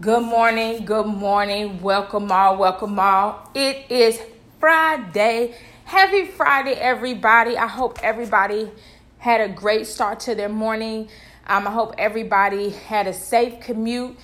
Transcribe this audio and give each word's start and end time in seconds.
Good 0.00 0.24
morning, 0.24 0.84
good 0.84 1.06
morning. 1.06 1.80
Welcome 1.80 2.32
all, 2.32 2.56
welcome 2.56 2.98
all. 2.98 3.48
It 3.54 3.88
is 3.88 4.20
Friday. 4.58 5.54
Happy 5.84 6.26
Friday, 6.26 6.72
everybody. 6.72 7.56
I 7.56 7.68
hope 7.68 8.00
everybody 8.02 8.72
had 9.18 9.40
a 9.40 9.48
great 9.48 9.86
start 9.86 10.18
to 10.20 10.34
their 10.34 10.48
morning. 10.48 11.08
Um, 11.46 11.68
I 11.68 11.70
hope 11.70 11.94
everybody 11.96 12.70
had 12.70 13.06
a 13.06 13.12
safe 13.12 13.60
commute 13.60 14.18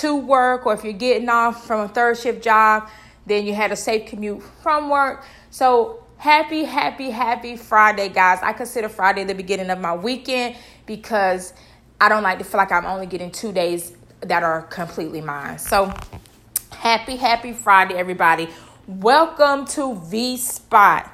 to 0.00 0.16
work, 0.16 0.64
or 0.64 0.72
if 0.72 0.82
you're 0.82 0.94
getting 0.94 1.28
off 1.28 1.66
from 1.66 1.80
a 1.80 1.88
third 1.88 2.16
shift 2.16 2.42
job, 2.42 2.88
then 3.26 3.44
you 3.44 3.52
had 3.52 3.70
a 3.70 3.76
safe 3.76 4.08
commute 4.08 4.42
from 4.62 4.88
work. 4.88 5.26
So, 5.50 6.02
happy, 6.16 6.64
happy, 6.64 7.10
happy 7.10 7.58
Friday, 7.58 8.08
guys. 8.08 8.38
I 8.42 8.54
consider 8.54 8.88
Friday 8.88 9.24
the 9.24 9.34
beginning 9.34 9.68
of 9.68 9.78
my 9.78 9.94
weekend 9.94 10.56
because 10.86 11.52
I 12.00 12.08
don't 12.08 12.22
like 12.22 12.38
to 12.38 12.44
feel 12.44 12.56
like 12.56 12.72
I'm 12.72 12.86
only 12.86 13.06
getting 13.06 13.30
two 13.30 13.52
days 13.52 13.94
that 14.22 14.42
are 14.42 14.62
completely 14.62 15.20
mine. 15.20 15.58
So, 15.58 15.92
happy, 16.70 17.16
happy 17.16 17.52
Friday, 17.52 17.94
everybody. 17.94 18.48
Welcome 18.86 19.66
to 19.66 19.96
V 19.96 20.36
Spot. 20.36 21.10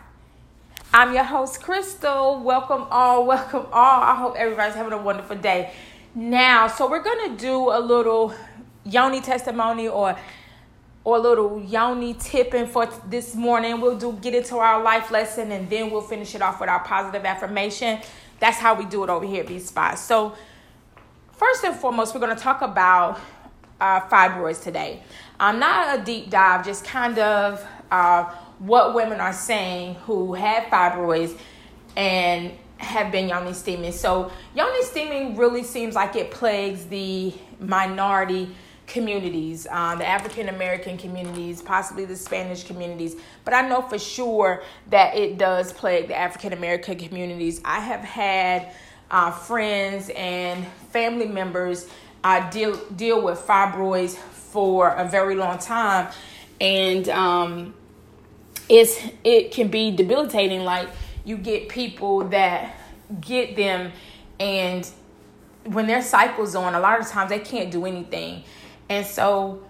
I'm 0.93 1.15
your 1.15 1.25
host, 1.25 1.63
Crystal. 1.63 2.39
Welcome 2.41 2.87
all, 2.91 3.27
welcome 3.27 3.67
all. 3.73 4.03
I 4.03 4.15
hope 4.15 4.37
everybody's 4.37 4.75
having 4.75 4.93
a 4.93 5.01
wonderful 5.03 5.37
day. 5.37 5.73
Now, 6.15 6.67
so 6.67 6.89
we're 6.89 7.03
gonna 7.03 7.37
do 7.37 7.71
a 7.71 7.81
little 7.81 8.35
yoni 8.85 9.21
testimony 9.21 9.89
or 9.89 10.17
or 11.05 11.17
a 11.17 11.21
little 11.21 11.63
yoni 11.63 12.15
tipping 12.15 12.67
for 12.67 12.87
this 13.09 13.35
morning. 13.35 13.81
We'll 13.81 13.99
do 13.99 14.19
get 14.21 14.35
into 14.35 14.57
our 14.57 14.83
life 14.83 15.11
lesson 15.11 15.53
and 15.53 15.71
then 15.71 15.91
we'll 15.91 16.03
finish 16.03 16.35
it 16.35 16.43
off 16.43 16.61
with 16.61 16.69
our 16.69 16.81
positive 16.81 17.25
affirmation. 17.25 18.01
That's 18.41 18.59
how 18.59 18.75
we 18.75 18.85
do 18.85 19.05
it 19.05 19.11
over 19.11 19.25
here 19.25 19.43
at 19.43 19.49
V 19.49 19.59
Spot. 19.61 19.99
So 19.99 20.35
First 21.39 21.63
and 21.63 21.77
foremost, 21.77 22.15
we're 22.15 22.21
going 22.21 22.37
to 22.37 22.43
talk 22.43 22.63
about 22.63 23.21
uh, 23.81 24.01
fibroids 24.01 24.61
today. 24.61 25.05
Um, 25.39 25.61
not 25.61 25.97
a 25.97 26.03
deep 26.03 26.31
dive, 26.31 26.67
just 26.67 26.85
kind 26.85 27.17
of 27.17 27.65
uh, 27.93 28.25
what 28.59 28.93
women 28.93 29.21
are 29.21 29.33
saying 29.33 29.95
who 30.05 30.35
have 30.35 30.65
fibroids 30.65 31.39
and 31.95 32.51
have 32.79 33.13
been 33.13 33.29
yoni 33.29 33.53
steaming. 33.53 33.93
So, 33.93 34.33
yoni 34.57 34.83
steaming 34.83 35.37
really 35.37 35.63
seems 35.63 35.95
like 35.95 36.17
it 36.17 36.33
plagues 36.33 36.87
the 36.87 37.33
minority 37.61 38.51
communities, 38.89 39.69
um, 39.71 40.01
the 40.01 40.07
African 40.07 40.49
American 40.49 40.99
communities, 40.99 41.63
possibly 41.63 42.05
the 42.05 42.17
Spanish 42.17 42.65
communities, 42.65 43.15
but 43.45 43.55
I 43.55 43.69
know 43.69 43.83
for 43.83 43.99
sure 43.99 44.65
that 44.91 45.17
it 45.17 45.39
does 45.39 45.73
plague 45.73 46.09
the 46.09 46.17
African 46.17 46.53
American 46.53 46.99
communities. 46.99 47.61
I 47.65 47.79
have 47.79 48.01
had 48.01 48.73
uh, 49.11 49.31
friends 49.31 50.11
and 50.15 50.67
family 50.93 51.27
members 51.27 51.89
uh, 52.25 52.51
deal 52.51 52.77
deal 52.97 53.23
with 53.23 53.39
fibroids 53.39 54.17
for 54.17 54.91
a 54.91 55.09
very 55.09 55.35
long 55.35 55.59
time, 55.59 56.13
and 56.61 57.09
um, 57.09 57.75
it's 58.69 59.01
it 59.25 59.53
can 59.53 59.69
be 59.69 59.91
debilitating. 59.91 60.65
Like 60.65 60.89
you 61.25 61.37
get 61.37 61.69
people 61.69 62.25
that 62.29 62.77
get 63.21 63.57
them, 63.57 63.93
and 64.41 64.89
when 65.65 65.87
their 65.87 66.03
cycle's 66.03 66.55
on, 66.55 66.75
a 66.75 66.81
lot 66.81 67.01
of 67.01 67.07
times 67.07 67.31
they 67.31 67.39
can't 67.39 67.71
do 67.71 67.87
anything, 67.87 68.43
and 68.89 69.07
so 69.07 69.63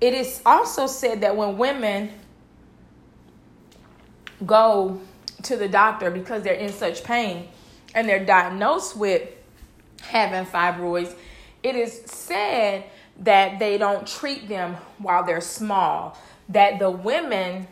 it 0.00 0.14
is 0.14 0.40
also 0.46 0.86
said 0.86 1.20
that 1.20 1.36
when 1.36 1.58
women 1.58 2.10
go 4.46 5.00
to 5.42 5.56
the 5.56 5.68
doctor 5.68 6.10
because 6.10 6.42
they're 6.42 6.54
in 6.54 6.72
such 6.72 7.04
pain 7.04 7.48
and 7.94 8.08
they're 8.08 8.24
diagnosed 8.24 8.96
with 8.96 9.28
having 10.02 10.44
fibroids, 10.46 11.14
it 11.62 11.76
is 11.76 12.02
said 12.06 12.84
that 13.20 13.58
they 13.58 13.78
don't 13.78 14.06
treat 14.06 14.48
them 14.48 14.76
while 14.98 15.24
they're 15.24 15.40
small. 15.40 16.16
That 16.48 16.78
the 16.78 16.90
women 16.90 17.66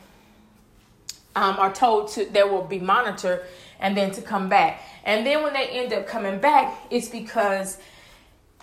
um, 1.34 1.56
are 1.58 1.72
told 1.72 2.08
to 2.12 2.24
they 2.24 2.42
will 2.42 2.64
be 2.64 2.78
monitored 2.78 3.44
and 3.80 3.96
then 3.96 4.10
to 4.12 4.22
come 4.22 4.48
back. 4.48 4.82
And 5.04 5.26
then 5.26 5.42
when 5.42 5.54
they 5.54 5.68
end 5.68 5.92
up 5.92 6.06
coming 6.06 6.38
back, 6.38 6.76
it's 6.90 7.08
because 7.08 7.78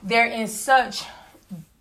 they're 0.03 0.27
in 0.27 0.47
such 0.47 1.03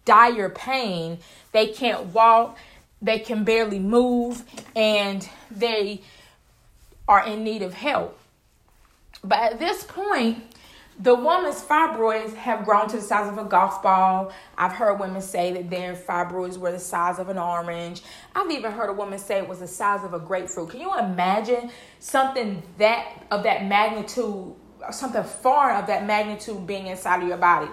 dire 0.04 0.48
pain 0.48 1.18
they 1.56 1.68
can't 1.68 2.12
walk, 2.12 2.58
they 3.00 3.18
can 3.18 3.42
barely 3.42 3.78
move, 3.78 4.44
and 4.76 5.26
they 5.50 6.02
are 7.08 7.26
in 7.26 7.44
need 7.44 7.62
of 7.62 7.72
help. 7.72 8.18
But 9.26 9.52
at 9.52 9.58
this 9.58 9.84
point, 9.84 10.44
the 10.98 11.14
woman's 11.14 11.62
fibroids 11.62 12.34
have 12.34 12.64
grown 12.64 12.88
to 12.88 12.96
the 12.96 13.02
size 13.02 13.30
of 13.30 13.36
a 13.36 13.44
golf 13.44 13.82
ball. 13.82 14.32
I've 14.56 14.72
heard 14.72 14.98
women 14.98 15.20
say 15.20 15.52
that 15.52 15.68
their 15.68 15.94
fibroids 15.94 16.56
were 16.56 16.72
the 16.72 16.78
size 16.78 17.18
of 17.18 17.28
an 17.28 17.36
orange. 17.36 18.02
I've 18.34 18.50
even 18.50 18.72
heard 18.72 18.88
a 18.88 18.94
woman 18.94 19.18
say 19.18 19.36
it 19.38 19.48
was 19.48 19.58
the 19.58 19.66
size 19.66 20.04
of 20.04 20.14
a 20.14 20.18
grapefruit. 20.18 20.70
Can 20.70 20.80
you 20.80 20.96
imagine 20.98 21.70
something 21.98 22.62
that 22.78 23.26
of 23.30 23.42
that 23.42 23.66
magnitude, 23.66 24.54
something 24.90 25.22
foreign 25.22 25.76
of 25.76 25.86
that 25.88 26.06
magnitude 26.06 26.66
being 26.66 26.86
inside 26.86 27.22
of 27.22 27.28
your 27.28 27.36
body? 27.36 27.68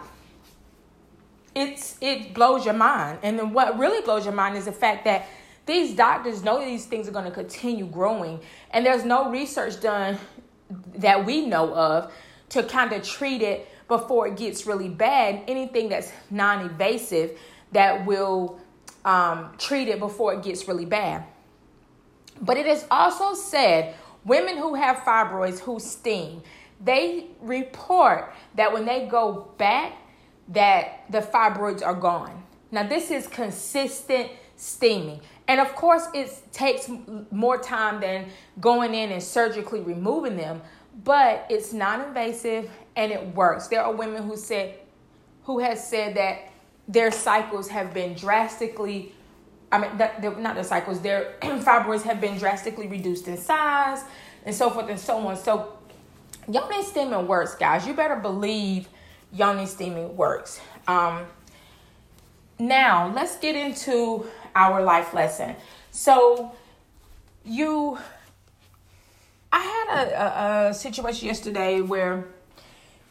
It's 1.55 1.97
it 2.01 2.33
blows 2.33 2.65
your 2.65 2.73
mind. 2.73 3.19
And 3.23 3.39
then 3.39 3.53
what 3.53 3.77
really 3.79 4.01
blows 4.01 4.25
your 4.25 4.33
mind 4.33 4.57
is 4.57 4.65
the 4.65 4.73
fact 4.73 5.05
that 5.05 5.27
these 5.65 5.95
doctors 5.95 6.43
know 6.43 6.59
these 6.59 6.87
things 6.87 7.07
are 7.07 7.11
going 7.11 7.23
to 7.23 7.31
continue 7.31 7.85
growing, 7.85 8.41
and 8.71 8.85
there's 8.85 9.05
no 9.05 9.31
research 9.31 9.79
done 9.79 10.17
that 10.95 11.25
we 11.25 11.45
know 11.45 11.73
of 11.73 12.11
to 12.49 12.63
kind 12.63 12.93
of 12.93 13.03
treat 13.03 13.41
it 13.41 13.67
before 13.87 14.27
it 14.27 14.37
gets 14.37 14.65
really 14.65 14.89
bad. 14.89 15.43
Anything 15.47 15.89
that's 15.89 16.11
non 16.29 16.61
invasive 16.61 17.37
that 17.71 18.05
will 18.05 18.59
um, 19.05 19.53
treat 19.57 19.87
it 19.87 19.99
before 19.99 20.33
it 20.33 20.43
gets 20.43 20.67
really 20.67 20.85
bad. 20.85 21.25
But 22.41 22.57
it 22.57 22.65
is 22.65 22.85
also 22.89 23.33
said 23.33 23.95
women 24.25 24.57
who 24.57 24.75
have 24.75 24.97
fibroids 24.97 25.59
who 25.59 25.79
steam, 25.79 26.41
they 26.83 27.27
report 27.41 28.33
that 28.55 28.71
when 28.73 28.85
they 28.85 29.07
go 29.07 29.51
back, 29.57 29.93
that 30.49 31.05
the 31.09 31.19
fibroids 31.19 31.85
are 31.85 31.93
gone. 31.93 32.43
Now, 32.71 32.87
this 32.87 33.11
is 33.11 33.27
consistent 33.27 34.29
steaming. 34.55 35.21
And 35.47 35.59
of 35.59 35.75
course, 35.75 36.07
it 36.13 36.31
takes 36.51 36.89
more 37.31 37.57
time 37.57 37.99
than 37.99 38.27
going 38.61 38.93
in 38.93 39.11
and 39.11 39.21
surgically 39.21 39.81
removing 39.81 40.37
them, 40.37 40.61
but 41.03 41.45
it's 41.49 41.73
non-invasive 41.73 42.69
and 42.95 43.11
it 43.11 43.35
works. 43.35 43.67
There 43.67 43.83
are 43.83 43.93
women 43.93 44.23
who 44.23 44.37
said 44.37 44.79
who 45.43 45.59
has 45.59 45.85
said 45.85 46.15
that 46.15 46.51
their 46.87 47.11
cycles 47.11 47.67
have 47.67 47.93
been 47.93 48.13
drastically 48.13 49.13
I 49.73 49.79
mean, 49.79 49.97
that, 49.97 50.39
not 50.39 50.55
the 50.55 50.63
cycles, 50.63 51.01
their 51.01 51.33
fibroids 51.41 52.03
have 52.03 52.21
been 52.21 52.37
drastically 52.37 52.87
reduced 52.87 53.27
in 53.27 53.37
size 53.37 54.03
and 54.45 54.53
so 54.53 54.69
forth 54.69 54.87
and 54.87 54.99
so 54.99 55.17
on. 55.27 55.35
So, 55.35 55.73
yoni 56.47 56.83
steaming 56.83 57.25
works, 57.25 57.55
guys. 57.55 57.87
You 57.87 57.95
better 57.95 58.17
believe 58.17 58.87
yoni 59.31 59.65
steaming 59.65 60.15
works. 60.15 60.61
Um, 60.87 61.25
now, 62.59 63.11
let's 63.15 63.37
get 63.37 63.55
into 63.55 64.27
our 64.55 64.83
life 64.83 65.13
lesson. 65.13 65.55
So, 65.91 66.53
you, 67.45 67.97
I 69.51 69.59
had 69.59 70.07
a, 70.07 70.21
a, 70.21 70.69
a 70.69 70.73
situation 70.73 71.27
yesterday 71.27 71.81
where 71.81 72.25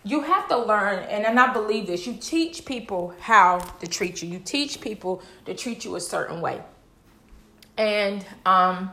you 0.05 0.23
have 0.23 0.49
to 0.49 0.59
learn, 0.59 1.01
and, 1.05 1.25
and 1.25 1.39
I 1.39 1.53
believe 1.53 1.87
this 1.87 2.07
you 2.07 2.15
teach 2.15 2.65
people 2.65 3.15
how 3.21 3.59
to 3.59 3.87
treat 3.87 4.23
you, 4.23 4.29
you 4.29 4.39
teach 4.39 4.81
people 4.81 5.23
to 5.47 5.55
treat 5.55 5.85
you 5.85 5.95
a 5.97 6.01
certain 6.01 6.41
way. 6.41 6.61
And 7.77 8.25
um, 8.45 8.91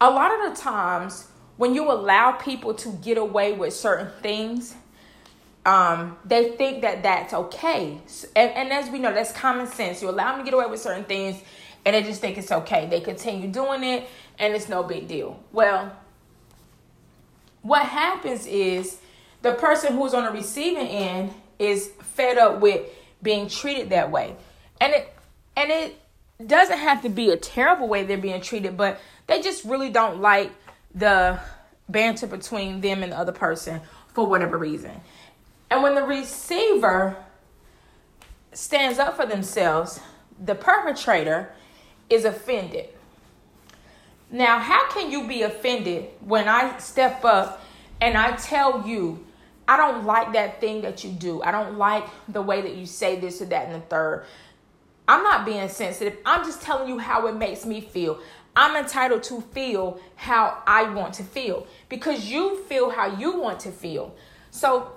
a 0.00 0.10
lot 0.10 0.32
of 0.32 0.54
the 0.54 0.60
times, 0.60 1.28
when 1.56 1.74
you 1.74 1.90
allow 1.90 2.32
people 2.32 2.74
to 2.74 2.88
get 2.88 3.18
away 3.18 3.52
with 3.52 3.72
certain 3.72 4.10
things, 4.20 4.74
um, 5.64 6.18
they 6.24 6.50
think 6.56 6.82
that 6.82 7.04
that's 7.04 7.32
okay. 7.32 8.00
And, 8.34 8.50
and 8.50 8.72
as 8.72 8.90
we 8.90 8.98
know, 8.98 9.14
that's 9.14 9.32
common 9.32 9.68
sense. 9.68 10.02
You 10.02 10.10
allow 10.10 10.32
them 10.32 10.40
to 10.40 10.44
get 10.44 10.54
away 10.54 10.66
with 10.66 10.80
certain 10.80 11.04
things, 11.04 11.40
and 11.84 11.94
they 11.94 12.02
just 12.02 12.20
think 12.20 12.38
it's 12.38 12.52
okay. 12.52 12.86
They 12.86 13.00
continue 13.00 13.48
doing 13.48 13.82
it, 13.82 14.08
and 14.38 14.54
it's 14.54 14.68
no 14.68 14.82
big 14.82 15.08
deal. 15.08 15.42
Well, 15.52 15.96
what 17.62 17.86
happens 17.86 18.46
is 18.46 18.98
the 19.42 19.54
person 19.54 19.96
who's 19.96 20.14
on 20.14 20.24
the 20.24 20.30
receiving 20.30 20.86
end 20.86 21.34
is 21.58 21.90
fed 22.00 22.38
up 22.38 22.60
with 22.60 22.88
being 23.22 23.48
treated 23.48 23.90
that 23.90 24.10
way, 24.10 24.34
and 24.80 24.92
it 24.92 25.14
and 25.56 25.70
it 25.70 25.98
doesn't 26.44 26.78
have 26.78 27.02
to 27.02 27.08
be 27.08 27.30
a 27.30 27.36
terrible 27.36 27.88
way 27.88 28.04
they're 28.04 28.18
being 28.18 28.40
treated, 28.40 28.76
but 28.76 29.00
they 29.26 29.40
just 29.42 29.64
really 29.64 29.90
don't 29.90 30.20
like 30.20 30.50
the 30.94 31.38
banter 31.88 32.26
between 32.26 32.80
them 32.80 33.02
and 33.02 33.12
the 33.12 33.18
other 33.18 33.32
person 33.32 33.80
for 34.12 34.26
whatever 34.26 34.58
reason. 34.58 35.00
And 35.70 35.82
when 35.82 35.94
the 35.94 36.02
receiver 36.02 37.16
stands 38.52 38.98
up 38.98 39.16
for 39.16 39.26
themselves, 39.26 40.00
the 40.42 40.54
perpetrator 40.54 41.52
is 42.12 42.24
offended. 42.24 42.88
Now, 44.30 44.58
how 44.58 44.88
can 44.90 45.10
you 45.10 45.26
be 45.26 45.42
offended 45.42 46.08
when 46.20 46.48
I 46.48 46.78
step 46.78 47.24
up 47.24 47.62
and 48.00 48.16
I 48.16 48.32
tell 48.32 48.86
you, 48.86 49.24
I 49.68 49.76
don't 49.76 50.04
like 50.04 50.32
that 50.32 50.60
thing 50.60 50.82
that 50.82 51.04
you 51.04 51.10
do. 51.10 51.42
I 51.42 51.50
don't 51.50 51.78
like 51.78 52.04
the 52.28 52.42
way 52.42 52.60
that 52.62 52.74
you 52.74 52.84
say 52.84 53.18
this 53.18 53.40
or 53.40 53.46
that 53.46 53.66
and 53.66 53.76
the 53.76 53.86
third. 53.86 54.24
I'm 55.06 55.22
not 55.22 55.44
being 55.44 55.68
sensitive. 55.68 56.16
I'm 56.24 56.44
just 56.44 56.62
telling 56.62 56.88
you 56.88 56.98
how 56.98 57.26
it 57.26 57.36
makes 57.36 57.64
me 57.64 57.80
feel. 57.80 58.18
I'm 58.54 58.76
entitled 58.76 59.22
to 59.24 59.40
feel 59.40 60.00
how 60.16 60.62
I 60.66 60.92
want 60.92 61.14
to 61.14 61.22
feel 61.22 61.66
because 61.88 62.26
you 62.30 62.62
feel 62.64 62.90
how 62.90 63.16
you 63.16 63.38
want 63.40 63.60
to 63.60 63.70
feel. 63.70 64.14
So, 64.50 64.92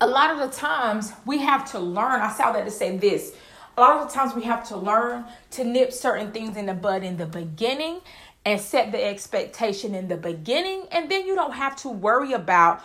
a 0.00 0.06
lot 0.06 0.30
of 0.30 0.38
the 0.38 0.56
times 0.56 1.12
we 1.26 1.38
have 1.38 1.70
to 1.72 1.78
learn. 1.78 2.20
I 2.20 2.32
saw 2.32 2.52
that 2.52 2.64
to 2.64 2.70
say 2.70 2.96
this. 2.96 3.34
A 3.76 3.80
lot 3.80 4.06
of 4.06 4.12
times 4.12 4.34
we 4.34 4.42
have 4.42 4.68
to 4.68 4.76
learn 4.76 5.24
to 5.52 5.64
nip 5.64 5.92
certain 5.92 6.30
things 6.30 6.56
in 6.56 6.66
the 6.66 6.74
bud 6.74 7.02
in 7.02 7.16
the 7.16 7.26
beginning 7.26 8.00
and 8.44 8.60
set 8.60 8.92
the 8.92 9.02
expectation 9.02 9.94
in 9.94 10.08
the 10.08 10.16
beginning, 10.16 10.84
and 10.90 11.10
then 11.10 11.26
you 11.26 11.34
don't 11.34 11.54
have 11.54 11.76
to 11.76 11.88
worry 11.88 12.32
about 12.32 12.82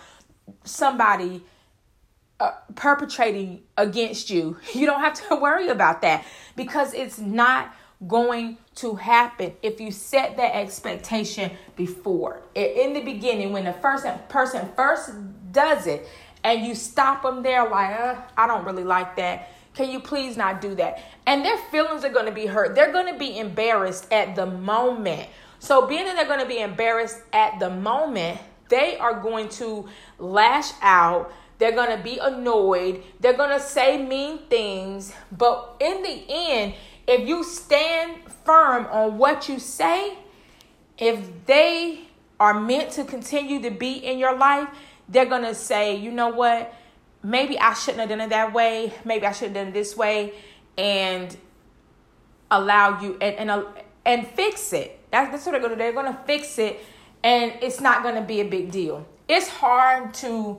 somebody 0.64 1.44
uh, 2.40 2.52
perpetrating 2.76 3.64
against 3.78 4.30
you. 4.30 4.58
You 4.74 4.86
don't 4.86 5.02
have 5.02 5.28
to 5.28 5.36
worry 5.42 5.70
about 5.70 6.02
that 6.04 6.26
because 6.56 6.94
it's 6.94 7.20
not 7.20 7.76
going 8.08 8.58
to 8.76 8.94
happen 8.94 9.54
if 9.64 9.82
you 9.82 9.92
set 9.92 10.38
that 10.38 10.56
expectation 10.56 11.52
before. 11.76 12.42
In 12.54 12.94
the 12.94 13.02
beginning, 13.02 13.52
when 13.52 13.66
the 13.66 13.74
first 13.74 14.06
person 14.30 14.70
first 14.76 15.12
does 15.52 15.88
it 15.88 16.08
and 16.44 16.64
you 16.64 16.76
stop 16.76 17.24
them 17.24 17.42
there, 17.42 17.68
like, 17.68 18.00
uh, 18.00 18.16
I 18.38 18.46
don't 18.46 18.64
really 18.66 18.84
like 18.84 19.16
that. 19.16 19.50
Can 19.78 19.90
you 19.90 20.02
please 20.02 20.36
not 20.36 20.60
do 20.60 20.76
that? 20.76 21.02
And 21.26 21.46
their 21.46 21.58
feelings 21.70 22.04
are 22.04 22.10
going 22.10 22.26
to 22.26 22.32
be 22.32 22.48
hurt. 22.48 22.76
They're 22.76 22.92
going 22.92 23.14
to 23.14 23.18
be 23.18 23.38
embarrassed 23.38 24.12
at 24.12 24.36
the 24.36 24.46
moment. 24.46 25.30
So, 25.60 25.88
being 25.88 26.06
that 26.06 26.16
they're 26.16 26.28
going 26.28 26.42
to 26.42 26.48
be 26.48 26.60
embarrassed 26.60 27.20
at 27.32 27.60
the 27.60 27.70
moment, 27.70 28.40
they 28.70 28.98
are 28.98 29.22
going 29.22 29.50
to 29.50 29.88
lash 30.20 30.72
out 30.82 31.32
they're 31.58 31.72
going 31.72 31.96
to 31.96 32.04
be 32.04 32.20
annoyed. 32.20 33.04
They're 33.20 33.38
going 33.38 33.50
to 33.50 33.60
say 33.60 34.04
mean 34.04 34.40
things. 34.50 35.14
But 35.32 35.76
in 35.80 36.04
the 36.04 36.24
end, 36.30 36.74
if 37.08 37.28
you 37.28 37.44
stand 37.44 38.22
firm 38.46 38.86
on 38.88 39.18
what 39.18 39.50
you 39.50 39.60
say, 39.60 40.18
if 40.98 41.46
they 41.46 42.02
are 42.40 42.60
meant 42.60 42.92
to 42.92 43.04
continue 43.04 43.62
to 43.62 43.72
be 43.72 43.94
in 43.94 44.20
your 44.20 44.38
life, 44.38 44.70
they're 45.10 45.26
going 45.26 45.44
to 45.44 45.56
say, 45.56 45.96
you 45.96 46.12
know 46.12 46.30
what? 46.30 46.74
Maybe 47.28 47.60
I 47.60 47.74
shouldn't 47.74 48.00
have 48.00 48.10
done 48.10 48.22
it 48.22 48.30
that 48.30 48.54
way. 48.54 48.94
Maybe 49.04 49.26
I 49.26 49.34
should 49.34 49.50
have 49.50 49.54
done 49.56 49.68
it 49.68 49.74
this 49.74 49.98
way. 49.98 50.34
And 50.78 51.36
allow 52.50 53.02
you 53.02 53.18
and 53.20 53.36
and, 53.36 53.52
uh, 53.52 53.66
and 54.06 54.26
fix 54.26 54.72
it. 54.72 54.98
That's, 55.12 55.32
that's 55.32 55.46
what 55.46 55.52
they're 55.52 55.60
going 55.60 55.72
to 55.72 55.76
do. 55.76 55.80
They're 55.80 55.92
going 55.92 56.14
to 56.14 56.20
fix 56.26 56.58
it 56.58 56.80
and 57.24 57.52
it's 57.62 57.82
not 57.82 58.02
going 58.02 58.16
to 58.16 58.22
be 58.22 58.40
a 58.40 58.46
big 58.46 58.72
deal. 58.72 59.06
It's 59.28 59.50
hard 59.50 60.14
to 60.16 60.58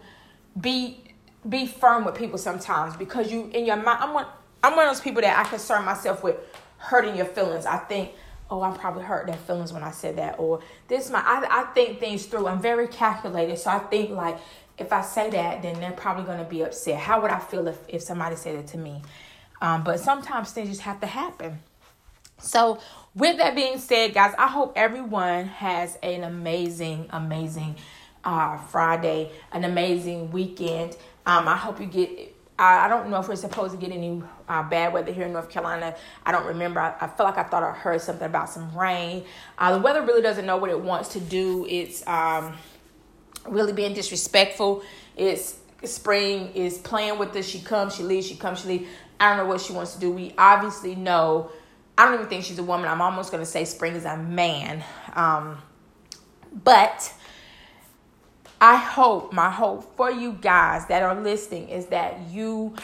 be 0.60 1.04
be 1.48 1.66
firm 1.66 2.04
with 2.04 2.16
people 2.16 2.36
sometimes 2.36 2.96
because 2.96 3.32
you 3.32 3.48
in 3.54 3.64
your 3.64 3.76
mind 3.76 4.00
I'm 4.02 4.12
one 4.12 4.26
I'm 4.62 4.76
one 4.76 4.86
of 4.86 4.94
those 4.94 5.00
people 5.00 5.22
that 5.22 5.38
I 5.38 5.48
concern 5.48 5.86
myself 5.86 6.22
with 6.22 6.36
hurting 6.76 7.16
your 7.16 7.26
feelings. 7.26 7.64
I 7.64 7.78
think, 7.78 8.10
oh, 8.50 8.60
I 8.60 8.76
probably 8.76 9.04
hurt 9.04 9.26
their 9.26 9.36
feelings 9.36 9.72
when 9.72 9.82
I 9.82 9.92
said 9.92 10.16
that, 10.16 10.38
or 10.38 10.60
this 10.88 11.08
my 11.08 11.20
I, 11.20 11.62
I 11.62 11.62
think 11.72 11.98
things 11.98 12.26
through. 12.26 12.46
I'm 12.46 12.60
very 12.60 12.88
calculated, 12.88 13.56
so 13.58 13.70
I 13.70 13.78
think 13.78 14.10
like 14.10 14.36
if 14.78 14.92
I 14.92 15.02
say 15.02 15.30
that, 15.30 15.62
then 15.62 15.80
they're 15.80 15.92
probably 15.92 16.24
gonna 16.24 16.44
be 16.44 16.62
upset. 16.62 16.98
How 16.98 17.20
would 17.20 17.30
I 17.30 17.38
feel 17.38 17.66
if 17.68 17.78
if 17.88 18.02
somebody 18.02 18.36
said 18.36 18.54
it 18.54 18.66
to 18.68 18.78
me? 18.78 19.02
Um, 19.60 19.82
but 19.82 20.00
sometimes 20.00 20.52
things 20.52 20.68
just 20.68 20.82
have 20.82 21.00
to 21.00 21.06
happen. 21.06 21.60
So, 22.40 22.78
with 23.14 23.38
that 23.38 23.56
being 23.56 23.78
said, 23.78 24.14
guys, 24.14 24.34
I 24.38 24.46
hope 24.46 24.74
everyone 24.76 25.46
has 25.46 25.98
an 26.02 26.22
amazing, 26.22 27.08
amazing 27.10 27.76
uh, 28.22 28.58
Friday, 28.58 29.32
an 29.52 29.64
amazing 29.64 30.30
weekend. 30.30 30.96
Um, 31.26 31.48
I 31.48 31.56
hope 31.56 31.80
you 31.80 31.86
get. 31.86 32.34
I, 32.56 32.86
I 32.86 32.88
don't 32.88 33.10
know 33.10 33.18
if 33.18 33.28
we're 33.28 33.36
supposed 33.36 33.72
to 33.72 33.80
get 33.80 33.90
any 33.90 34.22
uh, 34.48 34.62
bad 34.62 34.92
weather 34.92 35.12
here 35.12 35.26
in 35.26 35.32
North 35.32 35.50
Carolina. 35.50 35.96
I 36.24 36.30
don't 36.30 36.46
remember. 36.46 36.80
I, 36.80 36.94
I 37.00 37.08
feel 37.08 37.26
like 37.26 37.38
I 37.38 37.42
thought 37.42 37.64
I 37.64 37.72
heard 37.72 38.00
something 38.00 38.26
about 38.26 38.50
some 38.50 38.76
rain. 38.76 39.24
Uh, 39.58 39.76
the 39.76 39.82
weather 39.82 40.02
really 40.02 40.22
doesn't 40.22 40.46
know 40.46 40.56
what 40.56 40.70
it 40.70 40.80
wants 40.80 41.10
to 41.10 41.20
do. 41.20 41.66
It's 41.68 42.06
um, 42.06 42.56
really 43.50 43.72
being 43.72 43.94
disrespectful. 43.94 44.82
It's 45.16 45.58
spring 45.84 46.52
is 46.54 46.78
playing 46.78 47.18
with 47.18 47.34
us. 47.36 47.46
She 47.46 47.60
comes, 47.60 47.94
she 47.94 48.02
leaves, 48.02 48.26
she 48.26 48.36
comes, 48.36 48.60
she 48.60 48.68
leaves. 48.68 48.88
I 49.20 49.28
don't 49.30 49.38
know 49.38 49.52
what 49.52 49.60
she 49.60 49.72
wants 49.72 49.94
to 49.94 50.00
do. 50.00 50.10
We 50.10 50.34
obviously 50.38 50.94
know. 50.94 51.50
I 51.96 52.04
don't 52.04 52.14
even 52.14 52.26
think 52.26 52.44
she's 52.44 52.58
a 52.58 52.62
woman. 52.62 52.88
I'm 52.88 53.00
almost 53.00 53.32
going 53.32 53.42
to 53.42 53.50
say 53.50 53.64
spring 53.64 53.94
is 53.94 54.04
a 54.04 54.16
man. 54.16 54.84
Um, 55.14 55.58
but 56.52 57.12
I 58.60 58.76
hope, 58.76 59.32
my 59.32 59.50
hope 59.50 59.96
for 59.96 60.10
you 60.10 60.32
guys 60.32 60.86
that 60.86 61.02
are 61.02 61.20
listening 61.20 61.68
is 61.68 61.86
that 61.86 62.30
you 62.30 62.74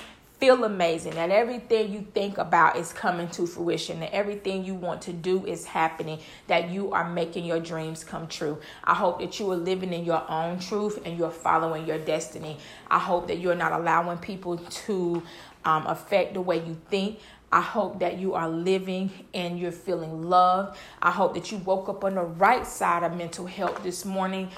feel 0.45 0.63
amazing, 0.65 1.15
that 1.15 1.31
everything 1.31 1.91
you 1.91 2.07
think 2.13 2.37
about 2.37 2.77
is 2.77 2.93
coming 2.93 3.27
to 3.29 3.47
fruition, 3.47 4.01
that 4.01 4.13
everything 4.13 4.63
you 4.63 4.75
want 4.75 5.01
to 5.01 5.11
do 5.11 5.47
is 5.47 5.65
happening, 5.65 6.19
that 6.49 6.69
you 6.69 6.93
are 6.93 7.09
making 7.09 7.47
your 7.47 7.59
dreams 7.59 8.05
come 8.05 8.27
true. 8.27 8.59
I 8.85 8.93
hope 8.93 9.21
that 9.21 9.41
you 9.41 9.51
are 9.53 9.57
living 9.57 9.95
in 9.95 10.05
your 10.05 10.23
own 10.31 10.59
truth 10.59 11.01
and 11.07 11.17
you're 11.17 11.31
following 11.31 11.87
your 11.87 11.97
destiny. 11.97 12.59
I 12.91 12.99
hope 12.99 13.29
that 13.29 13.39
you're 13.39 13.55
not 13.55 13.73
allowing 13.73 14.19
people 14.19 14.59
to 14.59 15.23
um, 15.65 15.87
affect 15.87 16.35
the 16.35 16.43
way 16.43 16.59
you 16.59 16.77
think. 16.91 17.21
I 17.51 17.63
hope 17.63 18.01
that 18.01 18.19
you 18.19 18.35
are 18.35 18.51
living 18.51 19.13
and 19.33 19.59
you're 19.59 19.73
feeling 19.73 20.29
loved. 20.29 20.77
I 21.01 21.11
hope 21.11 21.33
that 21.37 21.53
you 21.53 21.57
woke 21.57 21.89
up 21.89 22.05
on 22.05 22.17
the 22.17 22.23
right 22.23 22.67
side 22.67 23.03
of 23.03 23.17
mental 23.17 23.47
health 23.47 23.83
this 23.83 24.05
morning. 24.05 24.51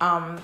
Um, 0.00 0.40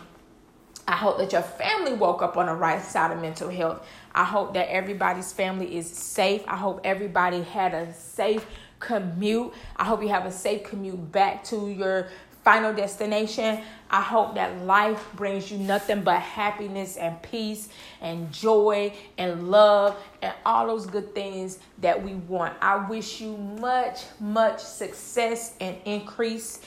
I 0.88 0.96
hope 0.96 1.18
that 1.18 1.32
your 1.32 1.42
family 1.42 1.92
woke 1.92 2.22
up 2.22 2.38
on 2.38 2.46
the 2.46 2.54
right 2.54 2.82
side 2.82 3.12
of 3.12 3.20
mental 3.20 3.50
health. 3.50 3.86
I 4.18 4.24
hope 4.24 4.54
that 4.54 4.68
everybody's 4.68 5.32
family 5.32 5.76
is 5.76 5.88
safe. 5.88 6.42
I 6.48 6.56
hope 6.56 6.80
everybody 6.82 7.40
had 7.40 7.72
a 7.72 7.94
safe 7.94 8.44
commute. 8.80 9.54
I 9.76 9.84
hope 9.84 10.02
you 10.02 10.08
have 10.08 10.26
a 10.26 10.32
safe 10.32 10.64
commute 10.64 11.12
back 11.12 11.44
to 11.44 11.68
your 11.68 12.08
final 12.42 12.74
destination. 12.74 13.60
I 13.88 14.00
hope 14.00 14.34
that 14.34 14.64
life 14.64 15.06
brings 15.14 15.52
you 15.52 15.58
nothing 15.58 16.02
but 16.02 16.20
happiness 16.20 16.96
and 16.96 17.22
peace 17.22 17.68
and 18.00 18.32
joy 18.32 18.92
and 19.18 19.52
love 19.52 19.96
and 20.20 20.34
all 20.44 20.66
those 20.66 20.86
good 20.86 21.14
things 21.14 21.60
that 21.78 22.02
we 22.02 22.14
want. 22.14 22.56
I 22.60 22.88
wish 22.88 23.20
you 23.20 23.36
much, 23.36 24.00
much 24.18 24.58
success 24.58 25.54
and 25.60 25.76
increase 25.84 26.60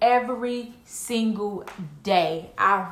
every 0.00 0.72
single 0.84 1.64
day. 2.04 2.52
I'm 2.56 2.86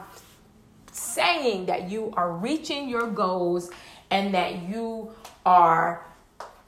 saying 0.93 1.66
that 1.66 1.90
you 1.90 2.12
are 2.16 2.32
reaching 2.32 2.88
your 2.88 3.06
goals 3.06 3.70
and 4.12 4.34
that 4.34 4.68
you 4.68 5.10
are 5.46 6.04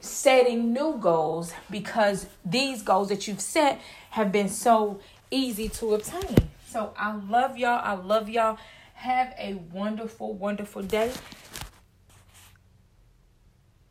setting 0.01 0.73
new 0.73 0.97
goals 0.99 1.53
because 1.71 2.27
these 2.43 2.81
goals 2.81 3.11
that 3.11 3.29
you've 3.29 3.41
set 3.41 3.79
have 4.11 4.33
been 4.33 4.49
so 4.49 4.99
easy 5.31 5.69
to 5.69 5.95
obtain. 5.95 6.37
So 6.67 6.95
I 6.99 7.15
love 7.15 7.59
y'all. 7.59 7.81
I 7.85 7.93
love 7.95 8.31
y'all. 8.31 8.57
Have 8.95 9.35
a 9.39 9.55
wonderful, 9.73 10.33
wonderful 10.33 10.83
day. 10.83 11.13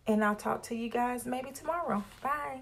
And 0.07 0.23
I'll 0.23 0.35
talk 0.35 0.63
to 0.63 0.75
you 0.75 0.89
guys 0.89 1.27
maybe 1.27 1.51
tomorrow. 1.51 2.03
Bye. 2.23 2.61